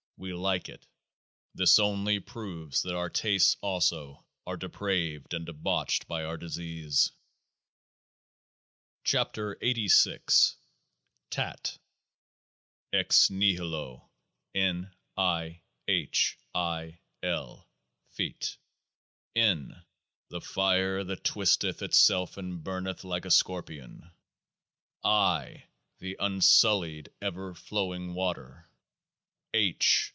[0.23, 0.85] We like it;
[1.55, 7.11] this only proves that our tastes also are depraved and debauched by our disease.
[9.11, 10.59] 103 KEOAAH TIF
[11.31, 11.79] TAT
[12.93, 14.11] Ex nihilo
[14.53, 14.91] N.
[15.17, 15.61] I.
[15.87, 16.37] H.
[16.53, 16.99] I.
[17.23, 17.67] L.
[18.11, 18.57] fit.
[19.35, 19.81] N.
[20.29, 24.11] the Fire that twisteth itself and burneth like a scorpion.
[25.03, 25.63] I.
[25.97, 28.67] the unsullied ever flowing water.
[29.55, 30.09] H.